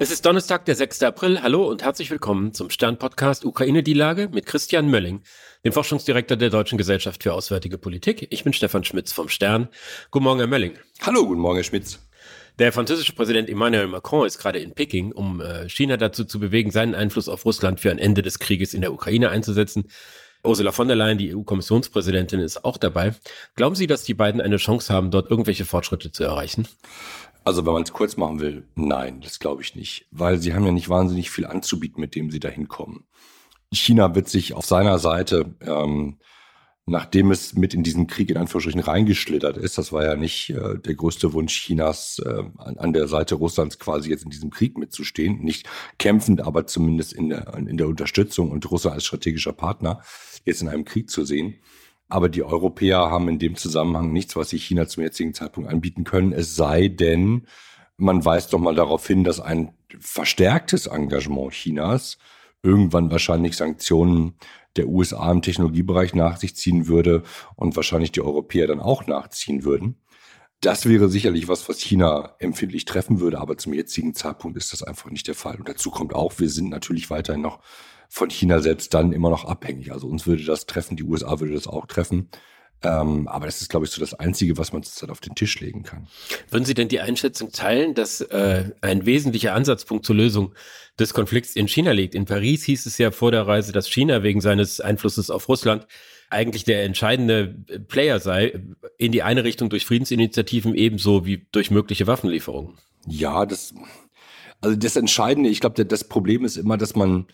[0.00, 1.02] Es ist Donnerstag, der 6.
[1.02, 1.42] April.
[1.42, 5.22] Hallo und herzlich willkommen zum Stern-Podcast Ukraine die Lage mit Christian Mölling,
[5.64, 8.28] dem Forschungsdirektor der Deutschen Gesellschaft für Auswärtige Politik.
[8.30, 9.66] Ich bin Stefan Schmitz vom Stern.
[10.12, 10.74] Guten Morgen, Herr Mölling.
[11.02, 11.98] Hallo, guten Morgen, Herr Schmitz.
[12.60, 16.70] Der französische Präsident Emmanuel Macron ist gerade in Peking, um äh, China dazu zu bewegen,
[16.70, 19.88] seinen Einfluss auf Russland für ein Ende des Krieges in der Ukraine einzusetzen.
[20.44, 23.14] Ursula von der Leyen, die EU-Kommissionspräsidentin, ist auch dabei.
[23.56, 26.68] Glauben Sie, dass die beiden eine Chance haben, dort irgendwelche Fortschritte zu erreichen?
[27.48, 30.66] Also wenn man es kurz machen will, nein, das glaube ich nicht, weil sie haben
[30.66, 33.04] ja nicht wahnsinnig viel anzubieten, mit dem sie da hinkommen.
[33.72, 36.18] China wird sich auf seiner Seite, ähm,
[36.84, 40.78] nachdem es mit in diesen Krieg in Anführungsstrichen reingeschlittert ist, das war ja nicht äh,
[40.78, 44.76] der größte Wunsch Chinas, äh, an, an, der Seite Russlands quasi jetzt in diesem Krieg
[44.76, 45.66] mitzustehen, nicht
[45.98, 50.02] kämpfend, aber zumindest in der, in der Unterstützung und Russland als strategischer Partner
[50.44, 51.54] jetzt in einem Krieg zu sehen.
[52.08, 56.04] Aber die Europäer haben in dem Zusammenhang nichts, was sie China zum jetzigen Zeitpunkt anbieten
[56.04, 56.32] können.
[56.32, 57.46] Es sei denn,
[57.96, 62.18] man weist doch mal darauf hin, dass ein verstärktes Engagement Chinas
[62.62, 64.34] irgendwann wahrscheinlich Sanktionen
[64.76, 67.22] der USA im Technologiebereich nach sich ziehen würde
[67.56, 69.96] und wahrscheinlich die Europäer dann auch nachziehen würden.
[70.60, 74.82] Das wäre sicherlich was, was China empfindlich treffen würde, aber zum jetzigen Zeitpunkt ist das
[74.82, 75.56] einfach nicht der Fall.
[75.56, 77.60] Und dazu kommt auch, wir sind natürlich weiterhin noch
[78.08, 79.92] von China selbst dann immer noch abhängig.
[79.92, 82.28] Also uns würde das treffen, die USA würde das auch treffen.
[82.82, 85.58] Ähm, aber das ist, glaube ich, so das Einzige, was man zurzeit auf den Tisch
[85.60, 86.06] legen kann.
[86.48, 90.54] Würden Sie denn die Einschätzung teilen, dass äh, ein wesentlicher Ansatzpunkt zur Lösung
[90.98, 92.14] des Konflikts in China liegt?
[92.14, 95.88] In Paris hieß es ja vor der Reise, dass China wegen seines Einflusses auf Russland
[96.30, 97.46] eigentlich der entscheidende
[97.88, 98.60] Player sei,
[98.96, 102.74] in die eine Richtung durch Friedensinitiativen ebenso wie durch mögliche Waffenlieferungen.
[103.06, 103.74] Ja, das,
[104.60, 107.26] also das Entscheidende, ich glaube, das Problem ist immer, dass man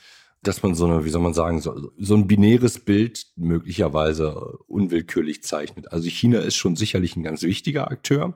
[0.46, 4.34] dass man so eine, wie soll man sagen, so, so ein binäres Bild möglicherweise
[4.66, 5.90] unwillkürlich zeichnet.
[5.92, 8.34] Also China ist schon sicherlich ein ganz wichtiger Akteur,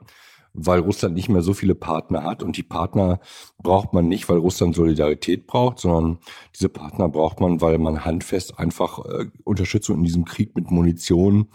[0.53, 3.19] weil Russland nicht mehr so viele Partner hat und die Partner
[3.61, 6.19] braucht man nicht, weil Russland Solidarität braucht, sondern
[6.55, 11.49] diese Partner braucht man, weil man handfest einfach äh, Unterstützung in diesem Krieg mit Munition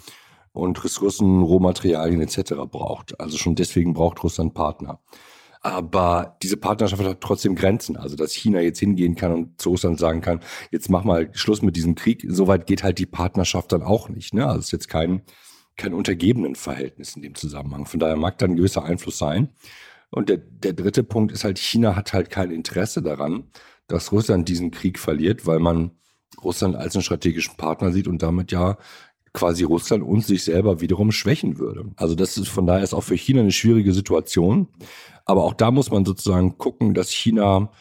[0.53, 2.55] und Ressourcen, Rohmaterialien etc.
[2.71, 3.21] braucht.
[3.21, 5.01] Also schon deswegen braucht Russland Partner.
[5.65, 7.97] Aber diese Partnerschaft hat trotzdem Grenzen.
[7.97, 10.41] Also, dass China jetzt hingehen kann und zu Russland sagen kann,
[10.71, 12.23] jetzt mach mal Schluss mit diesem Krieg.
[12.29, 14.35] Soweit geht halt die Partnerschaft dann auch nicht.
[14.35, 14.47] Ne?
[14.47, 15.23] Also, es ist jetzt kein,
[15.77, 17.87] kein untergebenen Verhältnis in dem Zusammenhang.
[17.87, 19.49] Von daher mag da ein gewisser Einfluss sein.
[20.11, 23.51] Und der, der dritte Punkt ist halt, China hat halt kein Interesse daran,
[23.89, 25.91] dass Russland diesen Krieg verliert, weil man
[26.43, 28.79] Russland als einen strategischen Partner sieht und damit ja
[29.33, 31.91] quasi Russland und sich selber wiederum schwächen würde.
[31.97, 34.69] Also das ist von daher ist auch für China eine schwierige Situation.
[35.25, 37.73] Aber auch da muss man sozusagen gucken, dass China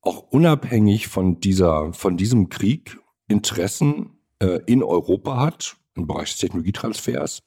[0.00, 2.98] auch unabhängig von dieser, von diesem Krieg
[3.28, 7.42] Interessen äh, in Europa hat, im Bereich des Technologietransfers,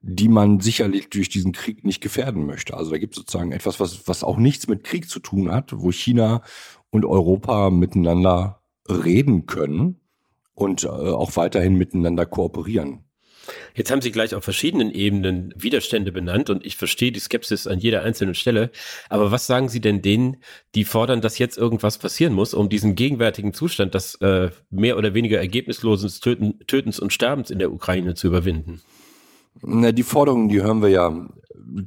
[0.00, 2.76] die man sicherlich durch diesen Krieg nicht gefährden möchte.
[2.76, 5.72] Also da gibt es sozusagen etwas, was, was auch nichts mit Krieg zu tun hat,
[5.76, 6.42] wo China
[6.90, 10.00] und Europa miteinander reden können
[10.54, 13.05] und äh, auch weiterhin miteinander kooperieren.
[13.74, 17.78] Jetzt haben Sie gleich auf verschiedenen Ebenen Widerstände benannt und ich verstehe die Skepsis an
[17.78, 18.70] jeder einzelnen Stelle.
[19.08, 20.38] Aber was sagen Sie denn denen,
[20.74, 25.14] die fordern, dass jetzt irgendwas passieren muss, um diesen gegenwärtigen Zustand des äh, mehr oder
[25.14, 28.80] weniger ergebnislosen Töten, Tötens und Sterbens in der Ukraine zu überwinden?
[29.62, 31.28] Na, die Forderungen, die hören wir ja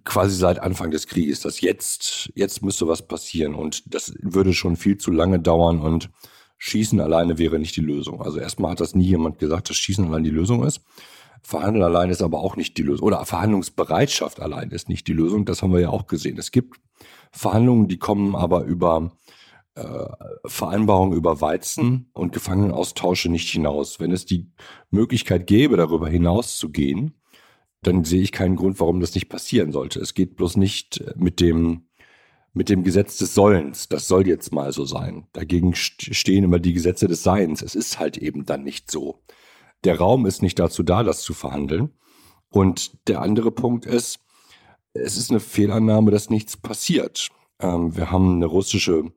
[0.03, 4.75] quasi seit Anfang des Krieges, dass jetzt, jetzt müsste was passieren und das würde schon
[4.75, 6.09] viel zu lange dauern und
[6.57, 8.21] Schießen alleine wäre nicht die Lösung.
[8.21, 10.81] Also erstmal hat das nie jemand gesagt, dass Schießen allein die Lösung ist.
[11.41, 13.07] Verhandeln allein ist aber auch nicht die Lösung.
[13.07, 15.45] Oder Verhandlungsbereitschaft allein ist nicht die Lösung.
[15.45, 16.37] Das haben wir ja auch gesehen.
[16.37, 16.79] Es gibt
[17.31, 19.11] Verhandlungen, die kommen aber über
[19.75, 20.07] äh,
[20.45, 23.99] Vereinbarungen über Weizen und Gefangenenaustausche nicht hinaus.
[23.99, 24.51] Wenn es die
[24.89, 27.15] Möglichkeit gäbe, darüber hinaus zu gehen,
[27.81, 29.99] dann sehe ich keinen Grund, warum das nicht passieren sollte.
[29.99, 31.87] Es geht bloß nicht mit dem,
[32.53, 33.87] mit dem Gesetz des Sollens.
[33.87, 35.27] Das soll jetzt mal so sein.
[35.31, 37.61] Dagegen stehen immer die Gesetze des Seins.
[37.61, 39.21] Es ist halt eben dann nicht so.
[39.83, 41.91] Der Raum ist nicht dazu da, das zu verhandeln.
[42.49, 44.19] Und der andere Punkt ist,
[44.93, 47.29] es ist eine Fehlannahme, dass nichts passiert.
[47.59, 49.11] Ähm, wir haben eine russische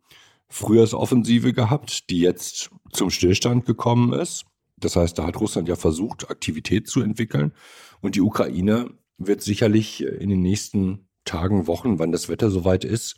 [0.49, 4.45] Frühjahrsoffensive gehabt, die jetzt zum Stillstand gekommen ist.
[4.77, 7.53] Das heißt, da hat Russland ja versucht, Aktivität zu entwickeln.
[8.01, 13.17] Und die Ukraine wird sicherlich in den nächsten Tagen, Wochen, wann das Wetter soweit ist,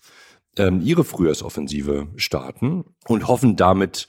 [0.57, 4.07] ähm, ihre Frühjahrsoffensive starten und hoffen damit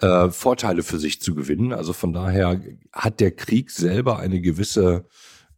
[0.00, 1.72] äh, Vorteile für sich zu gewinnen.
[1.72, 2.60] Also von daher
[2.92, 5.04] hat der Krieg selber eine gewisse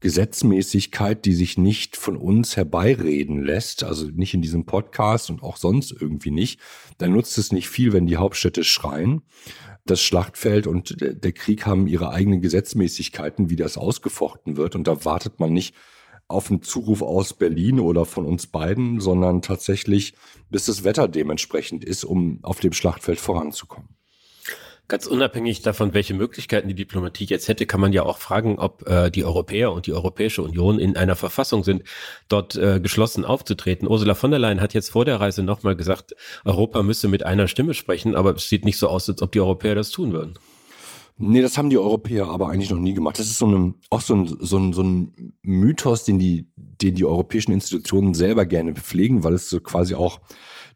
[0.00, 5.58] Gesetzmäßigkeit, die sich nicht von uns herbeireden lässt, also nicht in diesem Podcast und auch
[5.58, 6.58] sonst irgendwie nicht,
[6.96, 9.22] dann nutzt es nicht viel, wenn die Hauptstädte schreien.
[9.84, 14.75] Das Schlachtfeld und der Krieg haben ihre eigenen Gesetzmäßigkeiten, wie das ausgefochten wird.
[14.75, 15.75] Und da wartet man nicht
[16.28, 20.14] auf einen Zuruf aus Berlin oder von uns beiden, sondern tatsächlich,
[20.48, 24.00] bis das Wetter dementsprechend ist, um auf dem Schlachtfeld voranzukommen.
[24.90, 28.88] Ganz unabhängig davon, welche Möglichkeiten die Diplomatie jetzt hätte, kann man ja auch fragen, ob
[28.88, 31.84] äh, die Europäer und die Europäische Union in einer Verfassung sind,
[32.28, 33.87] dort äh, geschlossen aufzutreten.
[33.87, 37.46] Ursula von der Leyen hat jetzt vor der Reise nochmal gesagt, Europa müsse mit einer
[37.46, 40.34] Stimme sprechen, aber es sieht nicht so aus, als ob die Europäer das tun würden.
[41.19, 43.16] Nee, das haben die Europäer aber eigentlich noch nie gemacht.
[43.20, 46.96] Das ist so eine, auch so ein, so ein, so ein Mythos, den die, den
[46.96, 50.19] die europäischen Institutionen selber gerne pflegen, weil es so quasi auch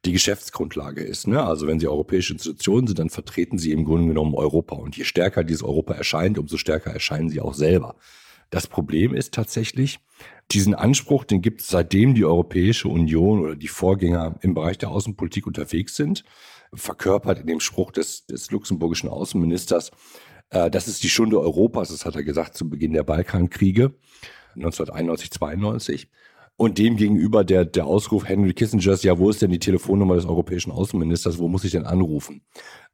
[0.05, 1.27] die Geschäftsgrundlage ist.
[1.27, 1.43] Ne?
[1.43, 4.77] Also wenn sie europäische Institutionen sind, dann vertreten sie im Grunde genommen Europa.
[4.77, 7.97] Und je stärker dieses Europa erscheint, umso stärker erscheinen sie auch selber.
[8.51, 9.99] Das Problem ist tatsächlich,
[10.53, 14.91] diesen Anspruch, den gibt es seitdem die Europäische Union oder die Vorgänger im Bereich der
[14.91, 16.25] Außenpolitik unterwegs sind,
[16.73, 19.91] verkörpert in dem Spruch des, des luxemburgischen Außenministers,
[20.51, 23.95] äh, das ist die Stunde Europas, das hat er gesagt zu Beginn der Balkankriege
[24.57, 26.09] 1991, 92.
[26.57, 30.25] Und dem gegenüber der, der Ausruf Henry Kissingers, ja, wo ist denn die Telefonnummer des
[30.25, 32.43] europäischen Außenministers, wo muss ich denn anrufen?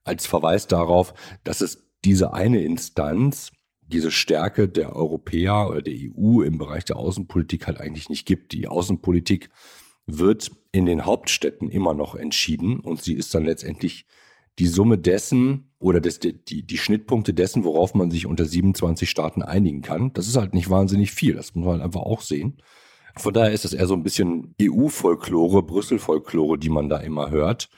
[0.02, 1.12] Als Verweis darauf,
[1.44, 3.52] dass es diese eine Instanz,
[3.82, 8.52] diese Stärke der Europäer oder der EU im Bereich der Außenpolitik halt eigentlich nicht gibt.
[8.52, 9.50] Die Außenpolitik
[10.06, 14.06] wird in den Hauptstädten immer noch entschieden und sie ist dann letztendlich
[14.58, 19.42] die Summe dessen oder des, die, die Schnittpunkte dessen, worauf man sich unter 27 Staaten
[19.42, 20.12] einigen kann.
[20.12, 22.58] Das ist halt nicht wahnsinnig viel, das muss man halt einfach auch sehen.
[23.16, 27.68] Von daher ist das eher so ein bisschen EU-Folklore, Brüssel-Folklore, die man da immer hört.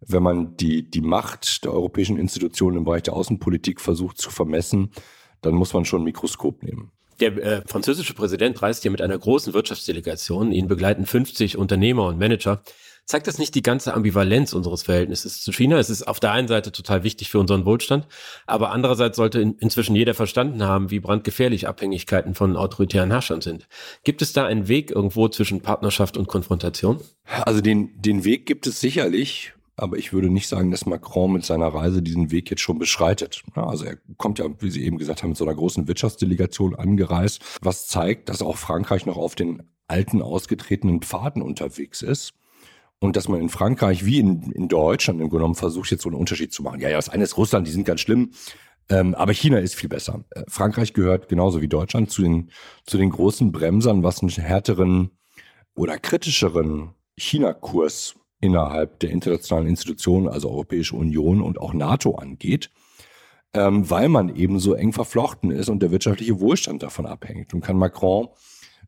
[0.00, 4.90] Wenn man die, die Macht der europäischen Institutionen im Bereich der Außenpolitik versucht zu vermessen,
[5.42, 6.90] dann muss man schon ein Mikroskop nehmen.
[7.20, 10.52] Der äh, französische Präsident reist hier mit einer großen Wirtschaftsdelegation.
[10.52, 12.62] Ihn begleiten 50 Unternehmer und Manager
[13.10, 15.78] zeigt das nicht die ganze Ambivalenz unseres Verhältnisses zu China?
[15.78, 18.06] Es ist auf der einen Seite total wichtig für unseren Wohlstand,
[18.46, 23.68] aber andererseits sollte in, inzwischen jeder verstanden haben, wie brandgefährlich Abhängigkeiten von autoritären Herrschern sind.
[24.04, 27.00] Gibt es da einen Weg irgendwo zwischen Partnerschaft und Konfrontation?
[27.42, 29.52] Also den, den Weg gibt es sicherlich.
[29.76, 33.42] Aber ich würde nicht sagen, dass Macron mit seiner Reise diesen Weg jetzt schon beschreitet.
[33.54, 37.40] Also er kommt ja, wie Sie eben gesagt haben, mit so einer großen Wirtschaftsdelegation angereist,
[37.62, 42.34] was zeigt, dass auch Frankreich noch auf den alten ausgetretenen Pfaden unterwegs ist.
[43.00, 46.10] Und dass man in Frankreich wie in, in Deutschland im Grunde genommen versucht, jetzt so
[46.10, 46.80] einen Unterschied zu machen.
[46.80, 48.32] Ja, ja, das eine ist Russland, die sind ganz schlimm.
[48.90, 50.24] Ähm, aber China ist viel besser.
[50.30, 52.50] Äh, Frankreich gehört genauso wie Deutschland zu den,
[52.84, 55.10] zu den großen Bremsern, was einen härteren
[55.74, 62.70] oder kritischeren China-Kurs innerhalb der internationalen Institutionen, also Europäische Union und auch NATO angeht,
[63.54, 67.54] ähm, weil man eben so eng verflochten ist und der wirtschaftliche Wohlstand davon abhängt.
[67.54, 68.28] Und kann Macron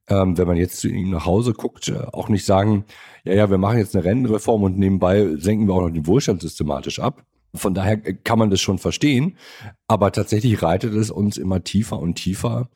[0.09, 2.85] ähm, wenn man jetzt zu ihm nach Hause guckt, äh, auch nicht sagen,
[3.25, 6.41] ja, ja, wir machen jetzt eine Rentenreform und nebenbei senken wir auch noch den Wohlstand
[6.41, 7.25] systematisch ab.
[7.55, 9.37] Von daher äh, kann man das schon verstehen,
[9.87, 12.69] aber tatsächlich reitet es uns immer tiefer und tiefer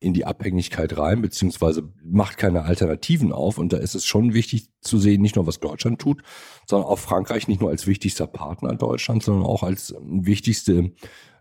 [0.00, 3.56] in die Abhängigkeit rein, beziehungsweise macht keine Alternativen auf.
[3.56, 6.22] Und da ist es schon wichtig zu sehen, nicht nur was Deutschland tut,
[6.66, 10.92] sondern auch Frankreich nicht nur als wichtigster Partner Deutschlands, sondern auch als wichtigste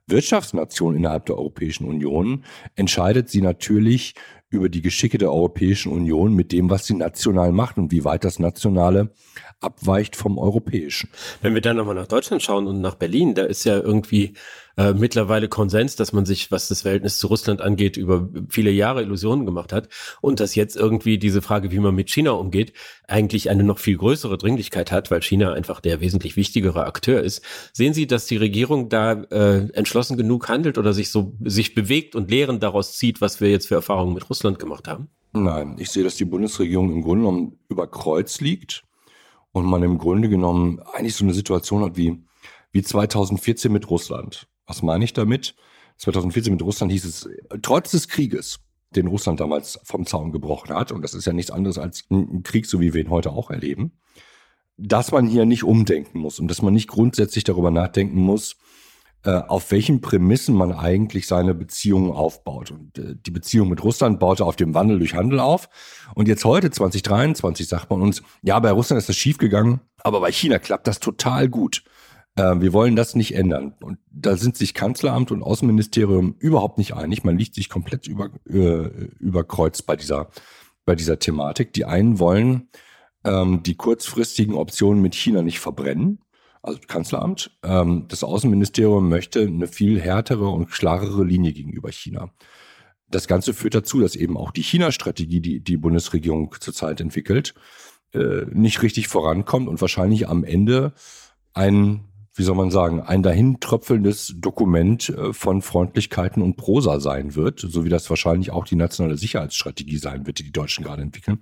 [0.08, 2.44] Wirtschaftsnation innerhalb der Europäischen Union
[2.76, 4.16] entscheidet sie natürlich
[4.54, 8.24] über die Geschicke der Europäischen Union mit dem, was sie national macht und wie weit
[8.24, 9.12] das Nationale
[9.60, 11.10] abweicht vom Europäischen.
[11.42, 14.34] Wenn wir dann nochmal nach Deutschland schauen und nach Berlin, da ist ja irgendwie
[14.76, 19.04] äh, mittlerweile Konsens, dass man sich, was das Verhältnis zu Russland angeht, über viele Jahre
[19.04, 19.88] Illusionen gemacht hat
[20.22, 22.74] und dass jetzt irgendwie diese Frage, wie man mit China umgeht,
[23.08, 27.44] eigentlich eine noch viel größere Dringlichkeit hat, weil China einfach der wesentlich wichtigere Akteur ist.
[27.72, 32.16] Sehen Sie, dass die Regierung da äh, entschlossen genug handelt oder sich so sich bewegt
[32.16, 35.10] und Lehren daraus zieht, was wir jetzt für Erfahrungen mit Russland gemacht haben?
[35.34, 38.84] Nein, ich sehe, dass die Bundesregierung im Grunde genommen über Kreuz liegt
[39.52, 42.24] und man im Grunde genommen eigentlich so eine Situation hat wie,
[42.72, 44.48] wie 2014 mit Russland.
[44.68, 45.56] Was meine ich damit?
[45.98, 47.30] 2014 mit Russland hieß es,
[47.62, 48.60] trotz des Krieges,
[48.96, 52.44] den Russland damals vom Zaun gebrochen hat, und das ist ja nichts anderes als ein
[52.44, 53.94] Krieg, so wie wir ihn heute auch erleben,
[54.78, 58.56] dass man hier nicht umdenken muss und dass man nicht grundsätzlich darüber nachdenken muss,
[59.32, 62.72] auf welchen Prämissen man eigentlich seine Beziehungen aufbaut.
[62.72, 65.70] Und äh, die Beziehung mit Russland baute auf dem Wandel durch Handel auf.
[66.16, 70.32] Und jetzt heute, 2023, sagt man uns, ja, bei Russland ist das schiefgegangen, aber bei
[70.32, 71.84] China klappt das total gut.
[72.36, 73.76] Äh, wir wollen das nicht ändern.
[73.82, 77.24] Und da sind sich Kanzleramt und Außenministerium überhaupt nicht einig.
[77.24, 78.88] Man liegt sich komplett über, äh,
[79.20, 79.44] über
[79.86, 80.30] bei dieser,
[80.86, 81.74] bei dieser Thematik.
[81.74, 82.70] Die einen wollen
[83.24, 86.20] ähm, die kurzfristigen Optionen mit China nicht verbrennen.
[86.64, 87.52] Also Kanzleramt.
[87.62, 92.32] Ähm, das Außenministerium möchte eine viel härtere und klarere Linie gegenüber China.
[93.10, 97.54] Das Ganze führt dazu, dass eben auch die China-Strategie, die die Bundesregierung zurzeit entwickelt,
[98.14, 100.94] äh, nicht richtig vorankommt und wahrscheinlich am Ende
[101.54, 102.06] ein
[102.36, 107.86] wie soll man sagen, ein dahintröpfelndes Dokument äh, von Freundlichkeiten und Prosa sein wird, so
[107.86, 111.40] wie das wahrscheinlich auch die nationale Sicherheitsstrategie sein wird, die die Deutschen gerade entwickeln.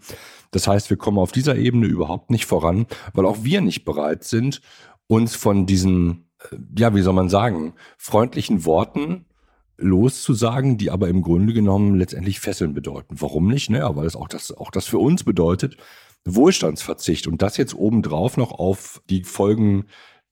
[0.51, 4.25] Das heißt, wir kommen auf dieser Ebene überhaupt nicht voran, weil auch wir nicht bereit
[4.25, 4.61] sind,
[5.11, 6.29] uns von diesen,
[6.77, 9.25] ja, wie soll man sagen, freundlichen Worten
[9.75, 13.15] loszusagen, die aber im Grunde genommen letztendlich Fesseln bedeuten.
[13.19, 13.69] Warum nicht?
[13.69, 15.75] Naja, weil es auch das, auch das für uns bedeutet,
[16.23, 19.87] Wohlstandsverzicht und das jetzt obendrauf noch auf die Folgen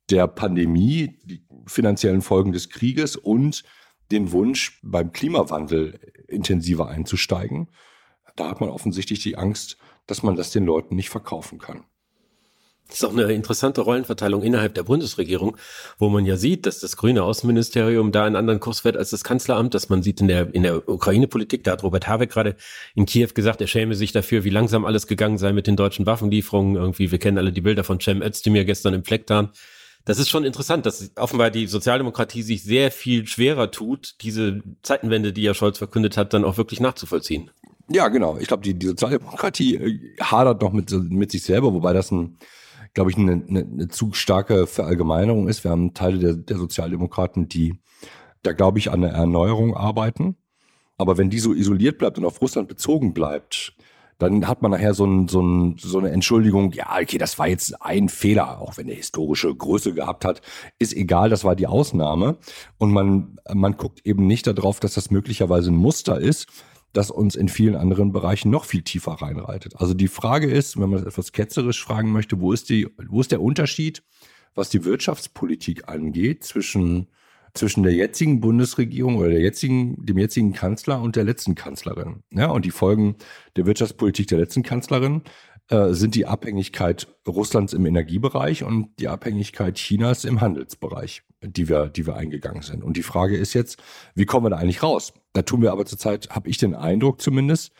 [0.09, 3.65] der Pandemie, die finanziellen Folgen des Krieges und
[4.11, 7.69] den Wunsch, beim Klimawandel intensiver einzusteigen.
[8.37, 11.83] Da hat man offensichtlich die Angst, dass man das den Leuten nicht verkaufen kann.
[12.89, 15.55] Das ist auch eine interessante Rollenverteilung innerhalb der Bundesregierung,
[15.99, 19.23] wo man ja sieht, dass das grüne Außenministerium da einen anderen Kurs fährt als das
[19.23, 22.55] Kanzleramt, dass man sieht in der, in der Ukraine-Politik, da hat Robert Habeck gerade
[22.95, 26.05] in Kiew gesagt, er schäme sich dafür, wie langsam alles gegangen sei mit den deutschen
[26.07, 26.75] Waffenlieferungen.
[26.75, 29.51] Irgendwie, wir kennen alle die Bilder von Cem Özdemir gestern im Flecktarn
[30.05, 35.33] das ist schon interessant, dass offenbar die Sozialdemokratie sich sehr viel schwerer tut, diese Zeitenwende,
[35.33, 37.51] die ja Scholz verkündet hat, dann auch wirklich nachzuvollziehen.
[37.89, 38.37] Ja, genau.
[38.37, 42.37] Ich glaube, die, die Sozialdemokratie äh, hadert noch mit, mit sich selber, wobei das ein,
[42.93, 45.63] glaube ich, eine, eine, eine zu starke Verallgemeinerung ist.
[45.63, 47.79] Wir haben Teile der, der Sozialdemokraten, die
[48.43, 50.35] da, glaube ich, an der Erneuerung arbeiten.
[50.97, 53.73] Aber wenn die so isoliert bleibt und auf Russland bezogen bleibt,
[54.17, 57.47] dann hat man nachher so, ein, so, ein, so eine Entschuldigung, ja, okay, das war
[57.47, 60.41] jetzt ein Fehler, auch wenn er historische Größe gehabt hat,
[60.77, 62.37] ist egal, das war die Ausnahme.
[62.77, 66.47] Und man, man guckt eben nicht darauf, dass das möglicherweise ein Muster ist,
[66.93, 69.75] das uns in vielen anderen Bereichen noch viel tiefer reinreitet.
[69.77, 73.31] Also die Frage ist, wenn man etwas ketzerisch fragen möchte, wo ist, die, wo ist
[73.31, 74.03] der Unterschied,
[74.55, 77.07] was die Wirtschaftspolitik angeht, zwischen
[77.53, 82.23] zwischen der jetzigen Bundesregierung oder der jetzigen, dem jetzigen Kanzler und der letzten Kanzlerin.
[82.31, 83.15] Ja, und die Folgen
[83.55, 85.23] der Wirtschaftspolitik der letzten Kanzlerin
[85.69, 91.87] äh, sind die Abhängigkeit Russlands im Energiebereich und die Abhängigkeit Chinas im Handelsbereich, die wir,
[91.87, 92.83] die wir eingegangen sind.
[92.83, 93.81] Und die Frage ist jetzt,
[94.15, 95.13] wie kommen wir da eigentlich raus?
[95.33, 97.71] Da tun wir aber zurzeit, habe ich den Eindruck zumindest,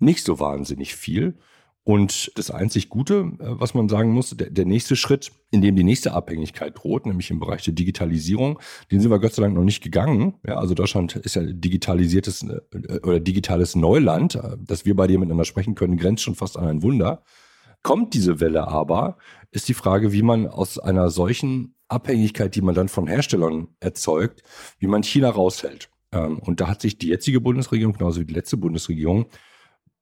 [0.00, 1.38] nicht so wahnsinnig viel.
[1.84, 5.74] Und das einzig Gute, äh, was man sagen muss, der, der, nächste Schritt, in dem
[5.74, 8.58] die nächste Abhängigkeit droht, nämlich im Bereich der Digitalisierung,
[8.90, 10.34] den sind wir Gott sei Dank noch nicht gegangen.
[10.46, 14.34] Ja, also Deutschland ist ja digitalisiertes äh, oder digitales Neuland.
[14.34, 17.22] Äh, dass wir beide hier miteinander sprechen können, grenzt schon fast an ein Wunder.
[17.82, 19.16] Kommt diese Welle aber,
[19.50, 24.42] ist die Frage, wie man aus einer solchen Abhängigkeit, die man dann von Herstellern erzeugt,
[24.78, 25.88] wie man China raushält.
[26.12, 29.26] Ähm, und da hat sich die jetzige Bundesregierung, genauso wie die letzte Bundesregierung,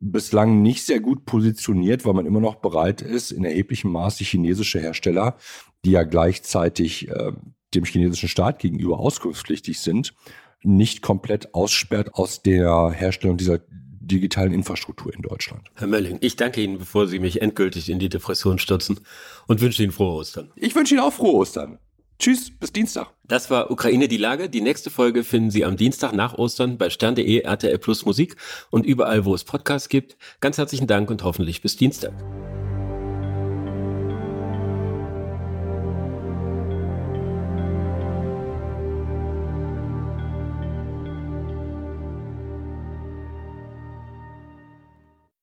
[0.01, 4.79] bislang nicht sehr gut positioniert, weil man immer noch bereit ist, in erheblichem Maße chinesische
[4.79, 5.37] Hersteller,
[5.85, 7.33] die ja gleichzeitig äh,
[7.75, 10.15] dem chinesischen Staat gegenüber auskunftspflichtig sind,
[10.63, 15.69] nicht komplett aussperrt aus der Herstellung dieser digitalen Infrastruktur in Deutschland.
[15.75, 19.01] Herr Mölling, ich danke Ihnen, bevor Sie mich endgültig in die Depression stürzen
[19.47, 20.53] und wünsche Ihnen frohe Ostern.
[20.57, 21.79] Ich wünsche Ihnen auch frohe Ostern.
[22.19, 23.09] Tschüss, bis Dienstag.
[23.25, 24.49] Das war Ukraine die Lage.
[24.49, 28.37] Die nächste Folge finden Sie am Dienstag nach Ostern bei stern.de, RTL Plus Musik
[28.71, 30.17] und überall, wo es Podcasts gibt.
[30.41, 32.13] Ganz herzlichen Dank und hoffentlich bis Dienstag.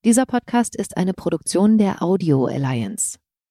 [0.05, 3.22] Dieser Podcast ist eine Produktion der Audio Alliance.